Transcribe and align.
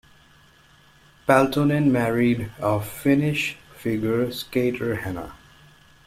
Peltonen 1.27 1.91
married 1.91 2.49
a 2.59 2.81
Finnish 2.83 3.55
figure 3.75 4.31
skater, 4.31 4.95
Hanna. 4.95 5.35